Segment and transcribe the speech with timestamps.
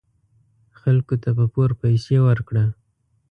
[0.79, 2.65] خلکو ته په پور پیسې ورکړه.